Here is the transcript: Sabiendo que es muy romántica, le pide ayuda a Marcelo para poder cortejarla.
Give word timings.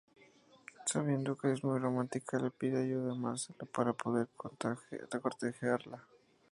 Sabiendo 0.87 1.37
que 1.37 1.51
es 1.51 1.63
muy 1.63 1.77
romántica, 1.77 2.39
le 2.39 2.49
pide 2.49 2.81
ayuda 2.81 3.11
a 3.11 3.13
Marcelo 3.15 3.67
para 3.71 3.93
poder 3.93 4.27
cortejarla. 4.35 6.03